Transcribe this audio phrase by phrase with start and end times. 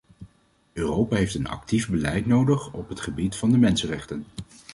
[0.73, 4.25] Europa heeft een actief beleid nodig op het gebied van de mensenrechten.